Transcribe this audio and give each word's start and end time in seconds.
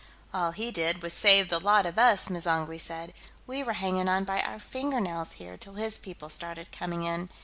"All 0.33 0.49
he 0.53 0.71
did 0.71 1.03
was 1.03 1.13
save 1.13 1.49
the 1.51 1.59
lot 1.59 1.85
of 1.85 1.99
us!" 1.99 2.27
M'zangwe 2.27 2.79
said. 2.81 3.13
"We 3.45 3.61
were 3.63 3.73
hanging 3.73 4.09
on 4.09 4.23
by 4.23 4.41
our 4.41 4.59
fingernails 4.59 5.33
here 5.33 5.57
till 5.57 5.75
his 5.75 5.99
people 5.99 6.27
started 6.29 6.71
coming 6.71 7.03
in. 7.03 7.29